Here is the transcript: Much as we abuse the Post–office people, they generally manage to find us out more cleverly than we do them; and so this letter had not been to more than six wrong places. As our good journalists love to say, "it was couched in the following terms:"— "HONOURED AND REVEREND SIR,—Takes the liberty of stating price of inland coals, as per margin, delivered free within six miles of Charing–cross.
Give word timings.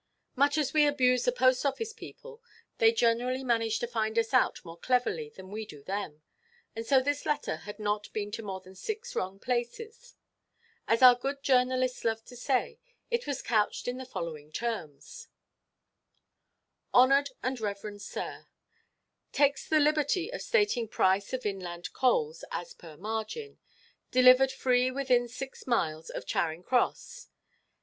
Much 0.35 0.57
as 0.57 0.73
we 0.73 0.87
abuse 0.87 1.25
the 1.25 1.31
Post–office 1.31 1.93
people, 1.93 2.41
they 2.79 2.91
generally 2.91 3.43
manage 3.43 3.77
to 3.77 3.85
find 3.85 4.17
us 4.17 4.33
out 4.33 4.59
more 4.65 4.75
cleverly 4.79 5.29
than 5.29 5.51
we 5.51 5.63
do 5.63 5.83
them; 5.83 6.23
and 6.75 6.87
so 6.87 6.99
this 6.99 7.23
letter 7.23 7.57
had 7.57 7.77
not 7.77 8.11
been 8.11 8.31
to 8.31 8.41
more 8.41 8.59
than 8.59 8.73
six 8.73 9.15
wrong 9.15 9.37
places. 9.39 10.15
As 10.87 11.03
our 11.03 11.13
good 11.13 11.43
journalists 11.43 12.03
love 12.03 12.25
to 12.25 12.35
say, 12.35 12.79
"it 13.11 13.27
was 13.27 13.43
couched 13.43 13.87
in 13.87 13.99
the 13.99 14.03
following 14.07 14.51
terms:"— 14.51 15.27
"HONOURED 16.95 17.29
AND 17.43 17.59
REVEREND 17.61 18.01
SIR,—Takes 18.01 19.69
the 19.69 19.79
liberty 19.79 20.31
of 20.33 20.41
stating 20.41 20.87
price 20.87 21.31
of 21.31 21.45
inland 21.45 21.93
coals, 21.93 22.43
as 22.51 22.73
per 22.73 22.97
margin, 22.97 23.59
delivered 24.09 24.51
free 24.51 24.89
within 24.89 25.27
six 25.27 25.67
miles 25.67 26.09
of 26.09 26.25
Charing–cross. 26.25 27.27